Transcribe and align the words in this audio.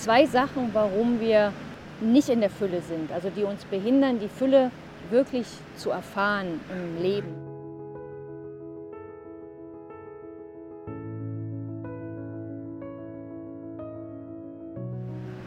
zwei 0.00 0.24
Sachen, 0.24 0.70
warum 0.72 1.20
wir 1.20 1.52
nicht 2.00 2.30
in 2.30 2.40
der 2.40 2.50
Fülle 2.50 2.80
sind, 2.80 3.12
also 3.12 3.28
die 3.28 3.44
uns 3.44 3.64
behindern, 3.66 4.18
die 4.18 4.28
Fülle 4.28 4.70
wirklich 5.10 5.46
zu 5.76 5.90
erfahren 5.90 6.60
im 6.70 7.02
Leben. 7.02 7.34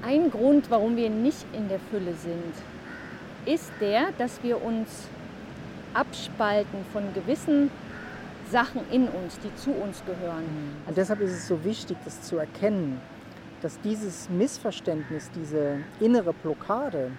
Ein 0.05 0.29
Grund, 0.29 0.69
warum 0.69 0.95
wir 0.95 1.09
nicht 1.09 1.45
in 1.53 1.69
der 1.69 1.79
Fülle 1.79 2.13
sind, 2.13 2.53
ist 3.45 3.71
der, 3.81 4.11
dass 4.19 4.43
wir 4.43 4.63
uns 4.63 5.07
abspalten 5.95 6.85
von 6.91 7.03
gewissen 7.13 7.71
Sachen 8.51 8.81
in 8.91 9.07
uns, 9.07 9.39
die 9.39 9.55
zu 9.55 9.71
uns 9.71 10.03
gehören. 10.05 10.45
Und 10.85 10.95
deshalb 10.95 11.21
ist 11.21 11.31
es 11.31 11.47
so 11.47 11.63
wichtig, 11.63 11.97
das 12.05 12.21
zu 12.21 12.37
erkennen, 12.37 13.01
dass 13.63 13.79
dieses 13.79 14.29
Missverständnis, 14.29 15.31
diese 15.33 15.77
innere 16.01 16.33
Blockade 16.33 17.11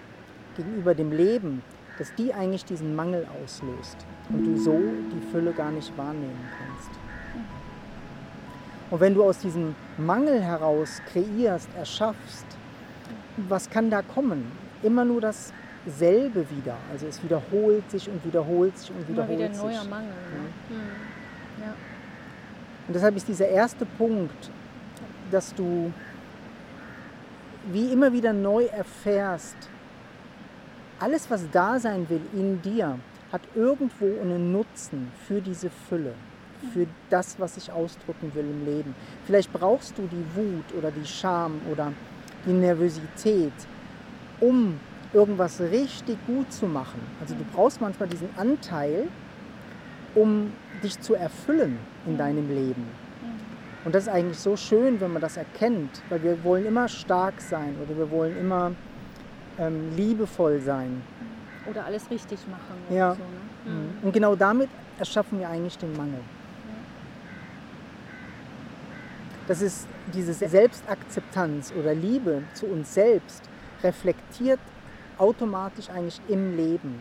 gegenüber 0.55 0.93
dem 0.93 1.11
Leben, 1.11 1.63
dass 1.97 2.13
die 2.13 2.33
eigentlich 2.33 2.63
diesen 2.63 2.95
Mangel 2.95 3.25
auslöst 3.43 3.97
und 4.29 4.45
du 4.45 4.57
so 4.57 4.79
die 5.11 5.31
Fülle 5.31 5.51
gar 5.53 5.71
nicht 5.71 5.97
wahrnehmen 5.97 6.39
kannst. 6.57 6.91
Und 8.91 8.99
wenn 8.99 9.15
du 9.15 9.23
aus 9.23 9.39
diesem 9.39 9.73
Mangel 9.97 10.39
heraus 10.39 11.01
kreierst, 11.11 11.67
erschaffst, 11.75 12.45
was 13.49 13.67
kann 13.67 13.89
da 13.89 14.03
kommen? 14.03 14.51
Immer 14.83 15.03
nur 15.03 15.21
dasselbe 15.21 16.45
wieder. 16.51 16.77
Also 16.91 17.07
es 17.07 17.23
wiederholt 17.23 17.89
sich 17.89 18.07
und 18.07 18.23
wiederholt 18.23 18.77
sich 18.77 18.91
und 18.91 19.09
wiederholt 19.09 19.39
Immer 19.39 19.47
wieder 19.47 19.53
sich. 19.55 19.63
neuer 19.63 19.83
Mangel. 19.85 20.09
Ne? 20.09 20.75
Ja. 21.65 21.73
Und 22.87 22.93
deshalb 22.93 23.15
ist 23.15 23.27
dieser 23.27 23.47
erste 23.47 23.87
Punkt, 23.97 24.51
dass 25.31 25.55
du 25.55 25.91
wie 27.71 27.91
immer 27.91 28.13
wieder 28.13 28.33
neu 28.33 28.65
erfährst, 28.65 29.55
alles, 30.99 31.29
was 31.29 31.49
da 31.51 31.79
sein 31.79 32.07
will 32.09 32.21
in 32.33 32.61
dir, 32.61 32.97
hat 33.31 33.41
irgendwo 33.55 34.05
einen 34.21 34.51
Nutzen 34.51 35.11
für 35.27 35.41
diese 35.41 35.69
Fülle, 35.69 36.13
für 36.73 36.87
das, 37.09 37.39
was 37.39 37.57
ich 37.57 37.71
ausdrücken 37.71 38.33
will 38.33 38.45
im 38.45 38.65
Leben. 38.65 38.95
Vielleicht 39.25 39.51
brauchst 39.51 39.97
du 39.97 40.03
die 40.03 40.25
Wut 40.35 40.77
oder 40.77 40.91
die 40.91 41.05
Scham 41.05 41.59
oder 41.71 41.91
die 42.45 42.53
Nervosität, 42.53 43.53
um 44.39 44.79
irgendwas 45.13 45.59
richtig 45.59 46.17
gut 46.27 46.51
zu 46.51 46.65
machen. 46.67 46.99
Also 47.19 47.35
du 47.35 47.43
brauchst 47.53 47.81
manchmal 47.81 48.07
diesen 48.07 48.29
Anteil, 48.37 49.07
um 50.13 50.51
dich 50.83 50.99
zu 51.01 51.15
erfüllen 51.15 51.77
in 52.05 52.17
deinem 52.17 52.47
Leben. 52.49 53.04
Und 53.85 53.93
das 53.93 54.03
ist 54.03 54.09
eigentlich 54.09 54.39
so 54.39 54.57
schön, 54.57 54.99
wenn 54.99 55.13
man 55.13 55.21
das 55.21 55.37
erkennt, 55.37 56.01
weil 56.09 56.21
wir 56.23 56.43
wollen 56.43 56.65
immer 56.65 56.87
stark 56.87 57.39
sein 57.39 57.75
oder 57.83 57.95
wir 57.95 58.09
wollen 58.09 58.37
immer 58.37 58.71
ähm, 59.59 59.95
liebevoll 59.95 60.59
sein. 60.59 61.03
Oder 61.69 61.85
alles 61.85 62.09
richtig 62.09 62.39
machen. 62.47 62.75
Ja. 62.89 63.13
So, 63.13 63.21
ne? 63.69 63.75
Mhm. 63.75 63.89
Und 64.01 64.11
genau 64.11 64.35
damit 64.35 64.69
erschaffen 64.97 65.39
wir 65.39 65.49
eigentlich 65.49 65.77
den 65.77 65.95
Mangel. 65.95 66.19
Das 69.47 69.61
ist 69.61 69.87
diese 70.11 70.33
Selbstakzeptanz 70.33 71.71
oder 71.77 71.93
Liebe 71.93 72.41
zu 72.55 72.65
uns 72.65 72.91
selbst 72.91 73.43
reflektiert 73.83 74.59
automatisch 75.19 75.89
eigentlich 75.89 76.19
im 76.27 76.57
Leben. 76.57 76.99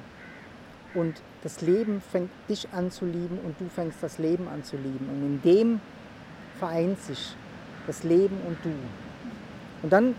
Und 0.92 1.22
das 1.42 1.62
Leben 1.62 2.02
fängt 2.12 2.30
dich 2.48 2.68
an 2.72 2.90
zu 2.90 3.06
lieben 3.06 3.38
und 3.44 3.58
du 3.58 3.68
fängst 3.68 4.02
das 4.02 4.18
Leben 4.18 4.46
an 4.48 4.62
zu 4.62 4.76
lieben. 4.76 5.08
Und 5.08 5.22
in 5.22 5.42
dem 5.42 5.80
vereint 6.58 7.00
sich 7.00 7.36
das 7.86 8.02
Leben 8.02 8.36
und 8.46 8.56
du. 8.64 8.72
Und 9.82 9.92
dann 9.92 10.14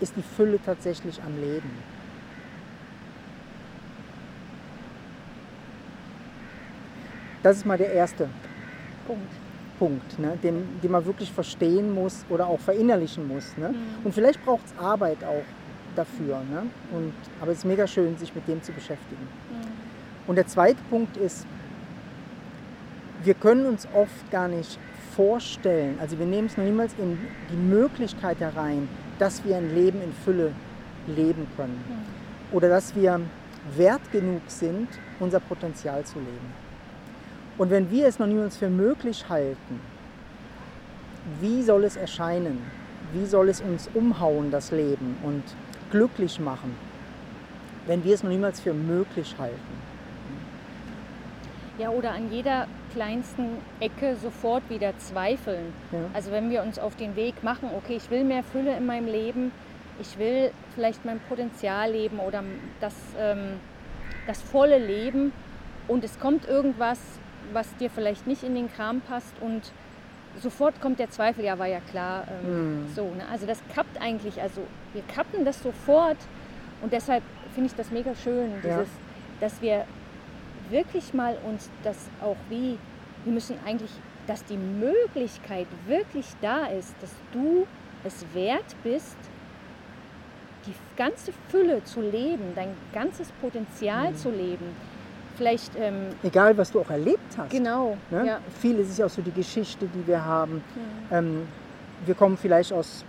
ist 0.00 0.14
die 0.16 0.22
Fülle 0.22 0.58
tatsächlich 0.64 1.20
am 1.22 1.40
Leben. 1.40 1.70
Das 7.42 7.56
ist 7.56 7.66
mal 7.66 7.78
der 7.78 7.92
erste 7.92 8.28
Punkt. 9.06 9.32
Punkt, 9.78 10.18
ne, 10.20 10.38
den, 10.40 10.80
den 10.80 10.90
man 10.92 11.04
wirklich 11.04 11.32
verstehen 11.32 11.92
muss 11.92 12.24
oder 12.28 12.46
auch 12.46 12.60
verinnerlichen 12.60 13.26
muss. 13.26 13.56
Ne? 13.56 13.70
Mhm. 13.70 13.76
Und 14.04 14.14
vielleicht 14.14 14.44
braucht 14.44 14.64
es 14.66 14.78
Arbeit 14.78 15.24
auch 15.24 15.42
dafür. 15.96 16.40
Ne? 16.50 16.66
Und, 16.92 17.12
aber 17.40 17.50
es 17.50 17.58
ist 17.58 17.64
mega 17.64 17.88
schön, 17.88 18.16
sich 18.16 18.32
mit 18.32 18.46
dem 18.46 18.62
zu 18.62 18.70
beschäftigen. 18.70 19.22
Mhm. 19.22 20.28
Und 20.28 20.36
der 20.36 20.46
zweite 20.46 20.78
Punkt 20.88 21.16
ist, 21.16 21.46
wir 23.24 23.34
können 23.34 23.66
uns 23.66 23.88
oft 23.92 24.30
gar 24.30 24.46
nicht 24.46 24.78
vorstellen, 25.16 25.98
also 26.00 26.18
wir 26.18 26.26
nehmen 26.26 26.46
es 26.46 26.56
noch 26.56 26.64
niemals 26.64 26.94
in 26.98 27.18
die 27.50 27.56
Möglichkeit 27.56 28.40
herein, 28.40 28.88
dass 29.18 29.44
wir 29.44 29.56
ein 29.56 29.74
Leben 29.74 30.02
in 30.02 30.12
Fülle 30.24 30.52
leben 31.06 31.46
können. 31.56 31.82
Oder 32.52 32.68
dass 32.68 32.94
wir 32.94 33.20
wert 33.76 34.10
genug 34.10 34.42
sind, 34.48 34.88
unser 35.20 35.40
Potenzial 35.40 36.04
zu 36.04 36.18
leben. 36.18 36.52
Und 37.58 37.70
wenn 37.70 37.90
wir 37.90 38.06
es 38.06 38.18
noch 38.18 38.26
niemals 38.26 38.56
für 38.56 38.70
möglich 38.70 39.28
halten, 39.28 39.80
wie 41.40 41.62
soll 41.62 41.84
es 41.84 41.96
erscheinen? 41.96 42.58
Wie 43.12 43.26
soll 43.26 43.48
es 43.48 43.60
uns 43.60 43.88
umhauen, 43.94 44.50
das 44.50 44.70
Leben, 44.70 45.16
und 45.22 45.42
glücklich 45.90 46.40
machen, 46.40 46.74
wenn 47.86 48.02
wir 48.04 48.14
es 48.14 48.22
noch 48.22 48.30
niemals 48.30 48.60
für 48.60 48.72
möglich 48.72 49.34
halten? 49.38 49.91
Ja, 51.78 51.88
oder 51.90 52.12
an 52.12 52.30
jeder 52.30 52.66
kleinsten 52.92 53.56
Ecke 53.80 54.16
sofort 54.16 54.62
wieder 54.68 54.96
zweifeln. 54.98 55.72
Ja. 55.90 55.98
Also 56.12 56.30
wenn 56.30 56.50
wir 56.50 56.62
uns 56.62 56.78
auf 56.78 56.96
den 56.96 57.16
Weg 57.16 57.42
machen, 57.42 57.70
okay, 57.76 57.96
ich 57.96 58.10
will 58.10 58.24
mehr 58.24 58.42
Fülle 58.44 58.76
in 58.76 58.84
meinem 58.86 59.06
Leben, 59.06 59.52
ich 60.00 60.18
will 60.18 60.50
vielleicht 60.74 61.04
mein 61.04 61.18
Potenzial 61.20 61.90
leben 61.92 62.18
oder 62.18 62.42
das, 62.80 62.94
ähm, 63.18 63.58
das 64.26 64.40
volle 64.42 64.78
Leben 64.78 65.32
und 65.88 66.04
es 66.04 66.18
kommt 66.18 66.46
irgendwas, 66.46 66.98
was 67.52 67.74
dir 67.76 67.88
vielleicht 67.90 68.26
nicht 68.26 68.42
in 68.42 68.54
den 68.54 68.70
Kram 68.72 69.00
passt 69.00 69.34
und 69.40 69.72
sofort 70.40 70.80
kommt 70.80 70.98
der 70.98 71.10
Zweifel, 71.10 71.44
ja, 71.44 71.58
war 71.58 71.66
ja 71.66 71.80
klar. 71.90 72.24
Ähm, 72.44 72.82
Mhm. 72.84 72.88
so, 72.94 73.04
ne? 73.04 73.24
Also 73.30 73.46
das 73.46 73.62
kappt 73.74 74.00
eigentlich, 74.00 74.40
also 74.40 74.60
wir 74.92 75.02
kappen 75.14 75.44
das 75.44 75.62
sofort 75.62 76.16
und 76.82 76.92
deshalb 76.92 77.22
finde 77.54 77.68
ich 77.70 77.74
das 77.76 77.90
mega 77.90 78.14
schön, 78.14 78.50
Ja. 78.52 78.60
dieses, 78.62 78.88
dass 79.40 79.60
wir 79.62 79.84
wirklich 80.72 81.14
mal 81.14 81.36
uns 81.44 81.70
das 81.84 81.96
auch 82.20 82.36
wie, 82.48 82.78
wir 83.24 83.32
müssen 83.32 83.56
eigentlich, 83.64 83.90
dass 84.26 84.44
die 84.44 84.56
Möglichkeit 84.56 85.66
wirklich 85.86 86.26
da 86.40 86.66
ist, 86.66 86.94
dass 87.00 87.10
du 87.32 87.66
es 88.04 88.24
wert 88.34 88.74
bist, 88.82 89.16
die 90.66 90.74
ganze 90.96 91.32
Fülle 91.48 91.82
zu 91.84 92.00
leben, 92.00 92.52
dein 92.54 92.68
ganzes 92.92 93.30
Potenzial 93.40 94.10
Mhm. 94.12 94.16
zu 94.16 94.30
leben. 94.30 94.66
Vielleicht, 95.36 95.72
ähm, 95.76 96.08
Egal, 96.22 96.56
was 96.56 96.70
du 96.70 96.80
auch 96.80 96.90
erlebt 96.90 97.36
hast. 97.36 97.50
genau, 97.50 97.96
Ne? 98.10 98.26
ja. 98.26 98.38
Vieles 98.60 98.90
ist 98.90 98.98
ja 98.98 99.06
auch 99.06 99.10
so 99.10 99.22
die 99.22 99.32
Geschichte, 99.32 99.86
die 99.86 100.06
wir 100.06 100.24
haben. 100.24 100.62
Ähm, 101.10 101.48
wir 102.06 102.14
kommen 102.14 102.36
vielleicht 102.36 102.72
aus 102.72 103.04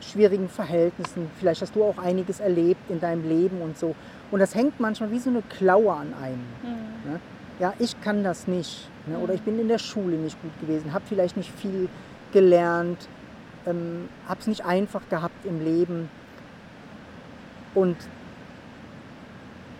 schwierigen 0.00 0.48
Verhältnissen. 0.48 1.30
Vielleicht 1.38 1.62
hast 1.62 1.74
du 1.76 1.84
auch 1.84 1.98
einiges 1.98 2.40
erlebt 2.40 2.80
in 2.90 2.98
deinem 3.00 3.28
Leben 3.28 3.60
und 3.60 3.78
so. 3.78 3.94
Und 4.30 4.40
das 4.40 4.54
hängt 4.54 4.80
manchmal 4.80 5.10
wie 5.10 5.18
so 5.18 5.30
eine 5.30 5.42
Klaue 5.42 5.92
an 5.92 6.14
einem. 6.14 6.44
Mhm. 6.62 7.12
Ne? 7.12 7.20
Ja, 7.58 7.74
ich 7.78 8.00
kann 8.00 8.24
das 8.24 8.46
nicht. 8.48 8.88
Ne? 9.06 9.18
Oder 9.18 9.34
ich 9.34 9.42
bin 9.42 9.58
in 9.58 9.68
der 9.68 9.78
Schule 9.78 10.16
nicht 10.16 10.40
gut 10.42 10.52
gewesen, 10.60 10.92
habe 10.92 11.04
vielleicht 11.08 11.36
nicht 11.36 11.50
viel 11.50 11.88
gelernt, 12.32 13.08
ähm, 13.66 14.08
habe 14.28 14.40
es 14.40 14.46
nicht 14.46 14.64
einfach 14.64 15.08
gehabt 15.08 15.44
im 15.44 15.64
Leben. 15.64 16.08
Und 17.74 17.96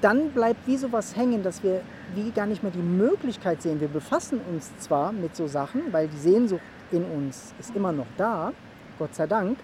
dann 0.01 0.31
bleibt 0.31 0.67
wie 0.67 0.77
sowas 0.77 1.17
hängen, 1.17 1.43
dass 1.43 1.63
wir 1.63 1.81
wie 2.15 2.31
gar 2.31 2.47
nicht 2.47 2.63
mehr 2.63 2.73
die 2.73 2.79
Möglichkeit 2.79 3.63
sehen. 3.63 3.81
Wir 3.81 3.89
befassen 3.89 4.41
uns 4.53 4.71
zwar 4.79 5.13
mit 5.13 5.35
so 5.35 5.47
Sachen, 5.47 5.93
weil 5.93 6.09
die 6.09 6.19
Sehnsucht 6.19 6.61
in 6.93 7.05
uns 7.05 7.55
ist 7.59 7.75
immer 7.75 7.93
noch 7.93 8.07
da, 8.17 8.53
Gott 8.99 9.15
sei 9.15 9.27
Dank, 9.27 9.59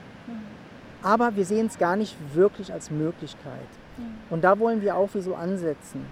aber 1.03 1.37
wir 1.37 1.45
sehen 1.45 1.67
es 1.67 1.79
gar 1.79 1.97
nicht 1.97 2.17
wirklich 2.35 2.73
als 2.73 2.91
Möglichkeit. 2.91 3.69
Und 4.31 4.43
da 4.43 4.59
wollen 4.59 4.83
wir 4.83 4.97
auch 4.97 5.11
wie 5.15 5.21
so 5.21 5.35
ansetzen. 5.35 6.07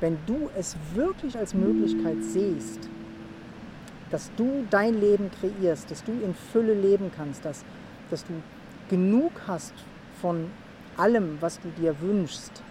Wenn 0.00 0.18
du 0.26 0.48
es 0.56 0.76
wirklich 0.94 1.36
als 1.36 1.54
Möglichkeit 1.54 2.18
siehst, 2.20 2.88
dass 4.10 4.30
du 4.36 4.64
dein 4.70 5.00
Leben 5.00 5.30
kreierst, 5.40 5.90
dass 5.90 6.04
du 6.04 6.12
in 6.12 6.34
Fülle 6.34 6.74
leben 6.74 7.10
kannst, 7.14 7.44
dass, 7.44 7.64
dass 8.10 8.24
du 8.24 8.32
genug 8.88 9.32
hast 9.46 9.74
von 10.20 10.50
allem, 10.96 11.36
was 11.40 11.60
du 11.60 11.68
dir 11.70 12.00
wünschst, 12.00 12.62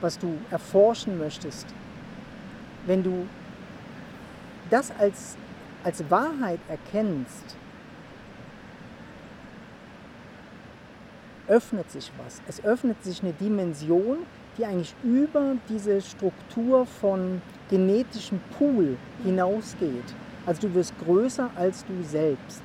was 0.00 0.18
du 0.18 0.38
erforschen 0.50 1.18
möchtest, 1.18 1.66
wenn 2.86 3.02
du 3.02 3.26
das 4.70 4.90
als, 4.98 5.36
als 5.84 6.08
Wahrheit 6.10 6.60
erkennst, 6.68 7.56
öffnet 11.48 11.90
sich 11.90 12.10
was. 12.24 12.40
Es 12.48 12.64
öffnet 12.64 13.02
sich 13.02 13.22
eine 13.22 13.32
Dimension, 13.32 14.18
die 14.58 14.64
eigentlich 14.64 14.94
über 15.02 15.56
diese 15.68 16.00
Struktur 16.00 16.86
von 16.86 17.42
genetischem 17.68 18.40
Pool 18.58 18.96
hinausgeht. 19.24 20.14
Also 20.46 20.68
du 20.68 20.74
wirst 20.74 20.94
größer 21.04 21.50
als 21.56 21.84
du 21.84 22.02
selbst. 22.02 22.62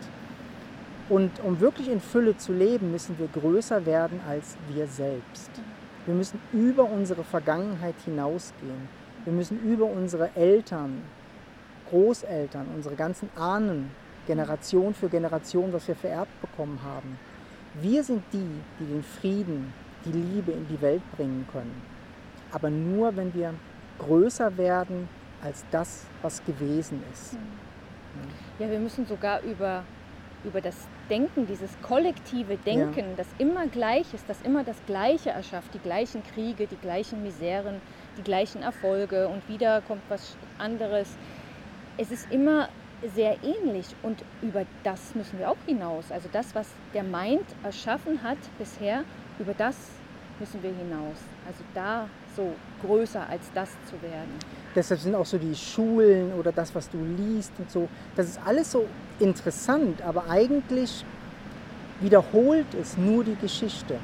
Und 1.10 1.31
um 1.44 1.60
wirklich 1.60 1.89
in 1.89 2.00
Fülle 2.00 2.38
zu 2.38 2.54
leben, 2.54 2.92
müssen 2.92 3.18
wir 3.19 3.28
größer 3.28 3.86
werden 3.86 4.22
als 4.28 4.56
wir 4.69 4.88
selbst. 4.88 5.51
Wir 6.06 6.16
müssen 6.16 6.39
über 6.54 6.83
unsere 6.83 7.24
Vergangenheit 7.24 7.95
hinausgehen. 8.06 8.88
Wir 9.25 9.33
müssen 9.33 9.60
über 9.60 9.86
unsere 9.86 10.36
Eltern, 10.36 11.01
Großeltern, 11.89 12.68
unsere 12.74 12.95
ganzen 12.95 13.30
Ahnen, 13.36 13.92
Generation 14.25 14.94
für 14.94 15.10
Generation, 15.10 15.74
was 15.74 15.88
wir 15.88 15.95
vererbt 15.95 16.39
bekommen 16.42 16.80
haben. 16.83 17.19
Wir 17.75 18.03
sind 18.03 18.23
die, 18.33 18.50
die 18.79 18.85
den 18.85 19.03
Frieden, 19.03 19.73
die 20.06 20.12
Liebe 20.12 20.51
in 20.51 20.68
die 20.68 20.81
Welt 20.81 21.01
bringen 21.15 21.47
können. 21.51 21.81
Aber 22.51 22.69
nur, 22.69 23.15
wenn 23.15 23.33
wir 23.33 23.53
größer 24.00 24.57
werden 24.57 25.07
als 25.41 25.63
das, 25.71 26.06
was 26.21 26.44
gewesen 26.44 27.01
ist. 27.13 27.38
Ja, 28.59 28.69
wir 28.69 28.79
müssen 28.79 29.06
sogar 29.06 29.41
über, 29.41 29.83
über 30.44 30.59
das 30.59 30.75
Denken, 31.09 31.47
dieses 31.47 31.71
kollektive 31.81 32.57
Denken, 32.57 33.00
ja. 33.00 33.15
das 33.15 33.27
immer 33.38 33.68
gleich 33.68 34.13
ist, 34.13 34.27
das 34.27 34.41
immer 34.41 34.63
das 34.63 34.77
Gleiche 34.85 35.29
erschafft, 35.29 35.73
die 35.73 35.79
gleichen 35.79 36.23
Kriege, 36.23 36.68
die 36.68 36.77
gleichen 36.77 37.23
Miseren, 37.23 37.81
die 38.18 38.23
gleichen 38.23 38.62
Erfolge 38.62 39.27
und 39.27 39.47
wieder 39.47 39.81
kommt 39.81 40.03
was 40.09 40.35
anderes. 40.57 41.15
Es 41.97 42.12
ist 42.12 42.31
immer 42.31 42.69
sehr 43.15 43.38
ähnlich 43.44 43.88
und 44.03 44.24
über 44.42 44.65
das 44.83 45.15
müssen 45.15 45.39
wir 45.39 45.50
auch 45.50 45.57
hinaus. 45.65 46.12
Also 46.12 46.30
das, 46.31 46.53
was 46.53 46.68
der 46.94 47.03
Mind 47.03 47.45
erschaffen 47.63 48.21
hat 48.21 48.38
bisher, 48.57 49.03
über 49.39 49.53
das 49.53 49.75
müssen 50.39 50.62
wir 50.62 50.71
hinaus. 50.71 51.18
Also 51.48 51.63
da 51.74 52.07
so 52.36 52.53
größer 52.86 53.27
als 53.30 53.51
das 53.53 53.69
zu 53.86 54.01
werden. 54.01 54.31
Deshalb 54.75 55.00
sind 55.00 55.15
auch 55.15 55.25
so 55.25 55.38
die 55.38 55.56
Schulen 55.56 56.33
oder 56.33 56.51
das, 56.51 56.74
was 56.74 56.89
du 56.89 56.98
liest 57.18 57.51
und 57.57 57.69
so, 57.69 57.89
das 58.15 58.27
ist 58.27 58.39
alles 58.45 58.71
so 58.71 58.88
interessant, 59.19 60.01
aber 60.01 60.30
eigentlich 60.30 61.04
wiederholt 62.00 62.74
es 62.80 62.97
nur 62.97 63.24
die 63.24 63.36
Geschichte. 63.36 63.97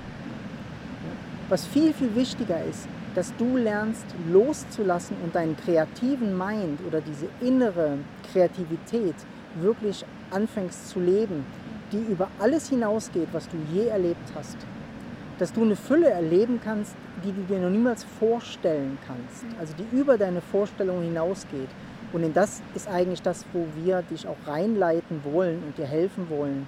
Was 1.49 1.65
viel, 1.65 1.93
viel 1.93 2.13
wichtiger 2.15 2.61
ist, 2.65 2.87
dass 3.17 3.35
du 3.37 3.57
lernst 3.57 4.05
loszulassen 4.31 5.17
und 5.23 5.33
deinen 5.33 5.57
kreativen 5.57 6.37
Mind 6.37 6.79
oder 6.85 7.01
diese 7.01 7.25
innere 7.41 7.97
Kreativität 8.31 9.15
wirklich 9.55 10.05
anfängst 10.29 10.89
zu 10.89 10.99
leben, 10.99 11.43
die 11.91 11.97
über 11.97 12.27
alles 12.37 12.69
hinausgeht, 12.69 13.29
was 13.31 13.49
du 13.49 13.57
je 13.73 13.87
erlebt 13.87 14.21
hast. 14.35 14.57
Dass 15.39 15.51
du 15.51 15.63
eine 15.63 15.75
Fülle 15.75 16.11
erleben 16.11 16.61
kannst, 16.63 16.95
die 17.23 17.31
du 17.31 17.41
dir 17.41 17.59
noch 17.59 17.71
niemals 17.71 18.03
vorstellen 18.19 18.99
kannst, 19.07 19.45
also 19.59 19.73
die 19.73 19.97
über 19.97 20.19
deine 20.19 20.41
Vorstellung 20.41 21.01
hinausgeht. 21.01 21.69
Und 22.13 22.21
in 22.21 22.35
das 22.35 22.61
ist 22.75 22.87
eigentlich 22.87 23.23
das, 23.23 23.45
wo 23.51 23.65
wir 23.83 24.03
dich 24.03 24.27
auch 24.27 24.37
reinleiten 24.45 25.21
wollen 25.23 25.63
und 25.63 25.75
dir 25.75 25.87
helfen 25.87 26.29
wollen 26.29 26.67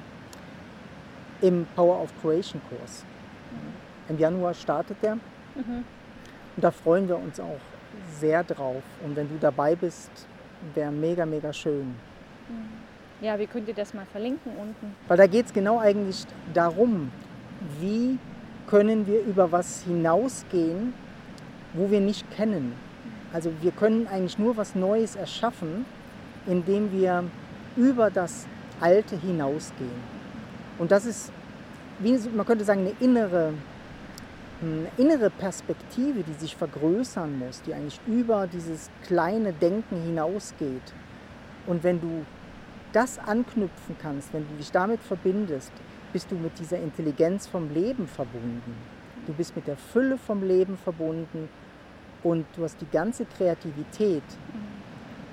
im 1.41 1.67
Power 1.75 2.01
of 2.01 2.09
Creation 2.23 2.59
Kurs. 2.69 3.05
Im 4.09 4.17
Januar 4.17 4.55
startet 4.55 4.97
der. 5.03 5.15
Mhm. 5.53 5.83
Und 6.59 6.63
da 6.65 6.71
freuen 6.71 7.07
wir 7.07 7.17
uns 7.17 7.39
auch 7.39 7.61
sehr 8.19 8.43
drauf. 8.43 8.83
Und 9.01 9.15
wenn 9.15 9.29
du 9.29 9.35
dabei 9.39 9.77
bist, 9.77 10.09
wäre 10.75 10.91
mega, 10.91 11.25
mega 11.25 11.53
schön. 11.53 11.95
Mhm. 12.49 13.25
Ja, 13.25 13.39
wie 13.39 13.47
könnt 13.47 13.69
ihr 13.69 13.73
das 13.73 13.93
mal 13.93 14.05
verlinken 14.11 14.51
unten? 14.57 14.93
Weil 15.07 15.15
da 15.15 15.25
geht 15.25 15.45
es 15.45 15.53
genau 15.53 15.79
eigentlich 15.79 16.25
darum, 16.53 17.13
wie 17.79 18.19
können 18.67 19.07
wir 19.07 19.21
über 19.21 19.53
was 19.53 19.83
hinausgehen, 19.83 20.93
wo 21.75 21.89
wir 21.89 22.01
nicht 22.01 22.29
kennen. 22.31 22.73
Also 23.31 23.53
wir 23.61 23.71
können 23.71 24.05
eigentlich 24.07 24.37
nur 24.37 24.57
was 24.57 24.75
Neues 24.75 25.15
erschaffen, 25.15 25.85
indem 26.45 26.91
wir 26.91 27.23
über 27.77 28.11
das 28.11 28.47
Alte 28.81 29.15
hinausgehen. 29.15 30.03
Und 30.77 30.91
das 30.91 31.05
ist, 31.05 31.31
wie 31.99 32.19
man 32.35 32.45
könnte 32.45 32.65
sagen, 32.65 32.81
eine 32.81 32.95
innere 32.99 33.53
innere 34.97 35.29
Perspektive, 35.29 36.23
die 36.23 36.33
sich 36.33 36.55
vergrößern 36.55 37.39
muss, 37.39 37.61
die 37.61 37.73
eigentlich 37.73 37.99
über 38.07 38.47
dieses 38.47 38.89
kleine 39.03 39.53
Denken 39.53 40.01
hinausgeht. 40.03 40.93
Und 41.65 41.83
wenn 41.83 42.01
du 42.01 42.25
das 42.91 43.19
anknüpfen 43.19 43.95
kannst, 44.01 44.33
wenn 44.33 44.47
du 44.49 44.55
dich 44.55 44.71
damit 44.71 45.01
verbindest, 45.01 45.71
bist 46.11 46.31
du 46.31 46.35
mit 46.35 46.57
dieser 46.59 46.77
Intelligenz 46.77 47.47
vom 47.47 47.73
Leben 47.73 48.07
verbunden. 48.07 48.75
Du 49.27 49.33
bist 49.33 49.55
mit 49.55 49.67
der 49.67 49.77
Fülle 49.77 50.17
vom 50.17 50.43
Leben 50.43 50.77
verbunden 50.77 51.49
und 52.23 52.45
du 52.55 52.63
hast 52.63 52.81
die 52.81 52.89
ganze 52.91 53.25
Kreativität 53.25 54.23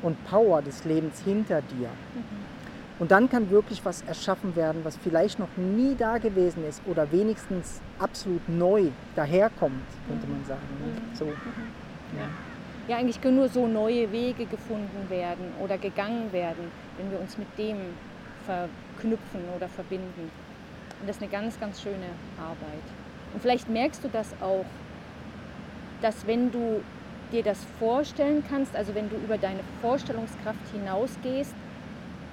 und 0.03 0.23
Power 0.27 0.63
des 0.63 0.85
Lebens 0.85 1.21
hinter 1.25 1.63
dir. 1.63 1.89
Mhm. 1.89 2.56
Und 2.99 3.11
dann 3.11 3.29
kann 3.29 3.51
wirklich 3.51 3.85
was 3.85 4.03
erschaffen 4.03 4.57
werden, 4.57 4.81
was 4.85 4.97
vielleicht 4.97 5.39
noch 5.39 5.55
nie 5.57 5.95
da 5.97 6.17
gewesen 6.17 6.67
ist 6.67 6.81
oder 6.87 7.11
wenigstens 7.13 7.81
absolut 7.99 8.49
neu 8.49 8.89
daherkommt, 9.15 9.83
könnte 10.09 10.27
man 10.27 10.45
sagen. 10.47 10.61
Mhm. 10.81 11.15
So. 11.17 11.27
Ja. 11.27 12.29
ja, 12.89 12.97
eigentlich 12.97 13.21
können 13.21 13.37
nur 13.37 13.51
so 13.51 13.67
neue 13.67 14.11
Wege 14.13 14.47
gefunden 14.47 15.11
werden 15.11 15.53
oder 15.63 15.77
gegangen 15.77 16.33
werden, 16.33 16.71
wenn 16.97 17.11
wir 17.11 17.21
uns 17.21 17.37
mit 17.37 17.49
dem 17.59 17.77
verknüpfen 18.47 19.41
oder 19.55 19.69
verbinden. 19.69 20.31
Und 21.01 21.07
das 21.07 21.17
ist 21.17 21.23
eine 21.23 21.31
ganz, 21.31 21.61
ganz 21.61 21.83
schöne 21.83 22.09
Arbeit. 22.39 22.87
Und 23.35 23.43
vielleicht 23.43 23.69
merkst 23.69 24.03
du 24.03 24.09
das 24.09 24.33
auch, 24.41 24.65
dass 26.01 26.27
wenn 26.27 26.51
du 26.51 26.81
dir 27.33 27.43
das 27.43 27.59
vorstellen 27.79 28.43
kannst, 28.49 28.75
also 28.75 28.95
wenn 28.95 29.11
du 29.11 29.17
über 29.17 29.37
deine 29.37 29.61
Vorstellungskraft 29.83 30.61
hinausgehst, 30.73 31.53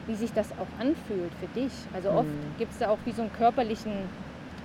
wie 0.08 0.16
sich 0.16 0.34
das 0.34 0.52
auch 0.54 0.80
anfühlt 0.80 1.32
für 1.40 1.48
dich. 1.60 1.72
Also 1.94 2.10
oft 2.10 2.28
mhm. 2.28 2.58
gibt 2.58 2.72
es 2.72 2.80
da 2.80 2.90
auch 2.90 3.00
wie 3.06 3.12
so 3.12 3.22
einen 3.22 3.34
körperlichen 3.34 3.94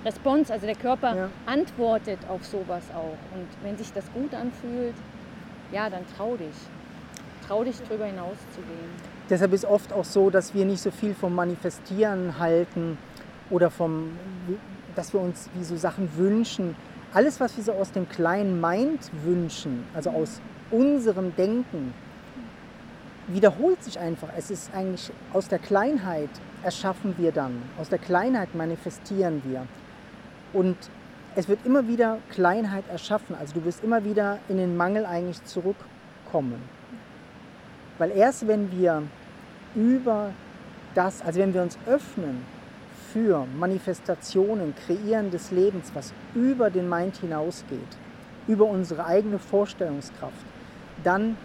Response, 0.05 0.51
also 0.51 0.65
der 0.65 0.75
Körper 0.75 1.15
ja. 1.15 1.29
antwortet 1.45 2.19
auf 2.29 2.45
sowas 2.45 2.83
auch. 2.95 3.17
Und 3.35 3.47
wenn 3.63 3.77
sich 3.77 3.91
das 3.93 4.05
gut 4.13 4.33
anfühlt, 4.33 4.95
ja, 5.71 5.89
dann 5.89 6.03
trau 6.17 6.35
dich. 6.35 6.55
Trau 7.47 7.63
dich 7.63 7.77
drüber 7.81 8.05
hinaus 8.05 8.37
zu 8.53 8.61
gehen. 8.61 9.19
Deshalb 9.29 9.53
ist 9.53 9.65
oft 9.65 9.93
auch 9.93 10.05
so, 10.05 10.29
dass 10.29 10.53
wir 10.53 10.65
nicht 10.65 10.81
so 10.81 10.91
viel 10.91 11.13
vom 11.13 11.35
Manifestieren 11.35 12.39
halten 12.39 12.97
oder 13.49 13.69
vom, 13.69 14.11
dass 14.95 15.13
wir 15.13 15.19
uns 15.19 15.49
wie 15.53 15.63
so 15.63 15.75
Sachen 15.77 16.09
wünschen. 16.17 16.75
Alles, 17.13 17.39
was 17.39 17.55
wir 17.57 17.63
so 17.63 17.73
aus 17.73 17.91
dem 17.91 18.07
kleinen 18.07 18.61
Mind 18.61 19.11
wünschen, 19.23 19.83
also 19.93 20.11
aus 20.11 20.41
unserem 20.71 21.35
Denken, 21.35 21.93
wiederholt 23.29 23.83
sich 23.83 23.99
einfach. 23.99 24.29
Es 24.37 24.51
ist 24.51 24.73
eigentlich 24.73 25.11
aus 25.33 25.47
der 25.47 25.59
Kleinheit 25.59 26.29
erschaffen 26.63 27.15
wir 27.17 27.31
dann, 27.31 27.61
aus 27.79 27.89
der 27.89 27.99
Kleinheit 27.99 28.53
manifestieren 28.55 29.41
wir. 29.45 29.65
Und 30.53 30.77
es 31.35 31.47
wird 31.47 31.65
immer 31.65 31.87
wieder 31.87 32.17
Kleinheit 32.31 32.83
erschaffen. 32.89 33.35
Also 33.39 33.53
du 33.53 33.65
wirst 33.65 33.83
immer 33.83 34.03
wieder 34.03 34.39
in 34.49 34.57
den 34.57 34.75
Mangel 34.75 35.05
eigentlich 35.05 35.43
zurückkommen. 35.45 36.61
Weil 37.97 38.11
erst 38.11 38.47
wenn 38.47 38.71
wir 38.71 39.03
über 39.75 40.31
das, 40.95 41.21
also 41.21 41.39
wenn 41.39 41.53
wir 41.53 41.61
uns 41.61 41.77
öffnen 41.85 42.43
für 43.13 43.45
Manifestationen, 43.57 44.73
Kreieren 44.85 45.31
des 45.31 45.51
Lebens, 45.51 45.91
was 45.93 46.13
über 46.33 46.69
den 46.69 46.89
Mind 46.89 47.17
hinausgeht, 47.17 47.97
über 48.47 48.65
unsere 48.65 49.05
eigene 49.05 49.37
Vorstellungskraft, 49.37 50.45
dann 51.03 51.37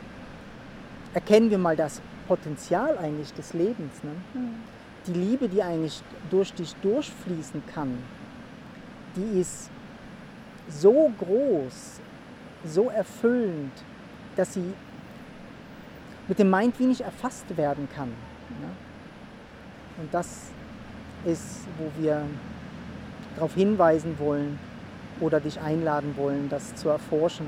erkennen 1.15 1.51
wir 1.51 1.59
mal 1.59 1.77
das 1.77 2.03
Potenzial 2.29 2.99
eigentlich 2.99 3.33
des 3.33 3.55
Lebens. 3.55 4.03
Ne? 4.03 4.11
Mhm. 4.35 4.55
Die 5.07 5.13
Liebe, 5.13 5.49
die 5.49 5.63
eigentlich 5.63 6.03
durch 6.31 6.53
dich 6.53 6.75
durchfließen 6.77 7.63
kann, 7.73 7.99
die 9.17 9.41
ist 9.41 9.71
so 10.69 11.13
groß, 11.19 12.01
so 12.65 12.89
erfüllend, 12.89 13.73
dass 14.37 14.55
sie 14.55 14.73
mit 16.27 16.39
dem 16.39 16.51
Mind 16.51 16.79
wenig 16.81 17.03
erfasst 17.03 17.57
werden 17.57 17.89
kann. 17.95 18.09
Ne? 18.09 18.71
Und 19.99 20.13
das 20.13 20.49
ist, 21.25 21.67
wo 21.79 22.03
wir 22.03 22.23
darauf 23.37 23.55
hinweisen 23.55 24.19
wollen 24.19 24.59
oder 25.21 25.39
dich 25.39 25.61
einladen 25.61 26.17
wollen, 26.17 26.49
das 26.49 26.75
zu 26.75 26.89
erforschen, 26.89 27.47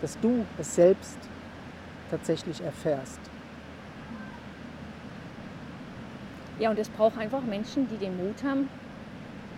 dass 0.00 0.18
du 0.20 0.44
es 0.58 0.74
selbst 0.74 1.18
tatsächlich 2.12 2.62
erfährst. 2.62 3.18
Ja, 6.58 6.70
und 6.70 6.78
es 6.78 6.88
braucht 6.90 7.18
einfach 7.18 7.42
Menschen, 7.42 7.88
die 7.88 7.96
den 7.96 8.16
Mut 8.16 8.44
haben, 8.44 8.68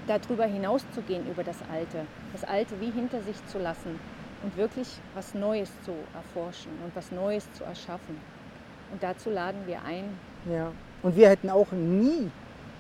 darüber 0.07 0.45
hinauszugehen, 0.45 1.29
über 1.29 1.43
das 1.43 1.57
Alte. 1.71 2.07
Das 2.33 2.45
Alte 2.45 2.81
wie 2.81 2.91
hinter 2.91 3.21
sich 3.23 3.37
zu 3.47 3.59
lassen 3.59 3.99
und 4.43 4.57
wirklich 4.57 4.89
was 5.15 5.35
Neues 5.35 5.71
zu 5.85 5.93
erforschen 6.15 6.71
und 6.85 6.95
was 6.95 7.11
Neues 7.11 7.51
zu 7.55 7.65
erschaffen. 7.65 8.17
Und 8.93 9.03
dazu 9.03 9.31
laden 9.31 9.67
wir 9.67 9.83
ein. 9.85 10.05
Ja, 10.51 10.71
und 11.03 11.17
wir 11.17 11.29
hätten 11.29 11.51
auch 11.51 11.73
nie 11.73 12.31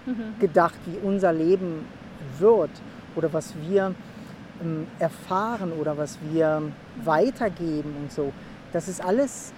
mhm. 0.07 0.39
gedacht, 0.39 0.79
wie 0.87 0.99
unser 1.05 1.33
Leben 1.33 1.85
wird 2.39 2.71
oder 3.17 3.33
was 3.33 3.55
wir 3.69 3.95
ähm, 4.63 4.87
erfahren 5.01 5.73
oder 5.73 5.99
was 5.99 6.19
wir 6.31 6.63
weitergeben 7.03 7.97
und 8.01 8.13
so. 8.13 8.33
Das 8.73 8.89
ist 8.89 9.05
alles 9.05 9.53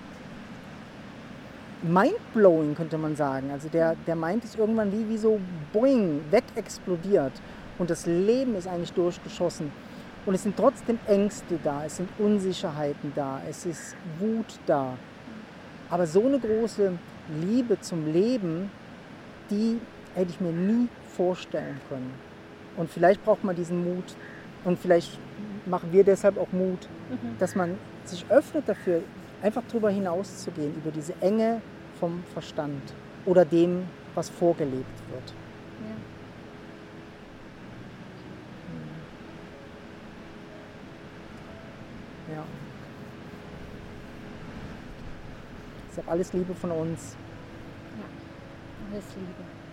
mindblowing, 1.82 2.74
könnte 2.74 2.98
man 2.98 3.16
sagen. 3.16 3.50
Also 3.50 3.68
der, 3.68 3.96
der 4.06 4.16
Mind 4.16 4.44
ist 4.44 4.58
irgendwann 4.58 4.92
wie, 4.92 5.08
wie 5.08 5.18
so 5.18 5.40
boing, 5.72 6.20
wegexplodiert. 6.30 7.32
Und 7.78 7.90
das 7.90 8.06
Leben 8.06 8.54
ist 8.54 8.66
eigentlich 8.66 8.92
durchgeschossen. 8.92 9.70
Und 10.24 10.34
es 10.34 10.42
sind 10.42 10.56
trotzdem 10.56 10.98
Ängste 11.06 11.58
da, 11.62 11.84
es 11.84 11.98
sind 11.98 12.08
Unsicherheiten 12.18 13.12
da, 13.14 13.40
es 13.48 13.64
ist 13.64 13.96
Wut 14.18 14.58
da. 14.66 14.94
Aber 15.88 16.06
so 16.06 16.26
eine 16.26 16.40
große 16.40 16.92
Liebe 17.40 17.80
zum 17.80 18.12
Leben, 18.12 18.70
die 19.50 19.78
hätte 20.16 20.30
ich 20.30 20.40
mir 20.40 20.50
nie 20.50 20.88
vorstellen 21.16 21.80
können. 21.88 22.12
Und 22.76 22.90
vielleicht 22.90 23.24
braucht 23.24 23.44
man 23.44 23.54
diesen 23.54 23.84
Mut 23.84 24.16
und 24.64 24.78
vielleicht 24.80 25.16
machen 25.64 25.92
wir 25.92 26.02
deshalb 26.02 26.38
auch 26.38 26.50
Mut, 26.50 26.88
mhm. 27.08 27.38
dass 27.38 27.54
man 27.54 27.78
sich 28.04 28.26
öffnet 28.28 28.68
dafür, 28.68 29.02
einfach 29.46 29.62
darüber 29.68 29.90
hinauszugehen, 29.90 30.74
über 30.74 30.90
diese 30.90 31.14
Enge 31.20 31.62
vom 32.00 32.24
Verstand 32.32 32.82
oder 33.24 33.44
dem, 33.44 33.84
was 34.16 34.28
vorgelebt 34.28 34.98
wird. 35.10 35.34
Ja. 42.28 42.34
ja. 42.34 42.44
Deshalb 45.90 46.10
alles 46.10 46.32
Liebe 46.32 46.54
von 46.54 46.72
uns. 46.72 47.16
Ja, 47.98 48.04
alles 48.92 49.04
Liebe. 49.14 49.65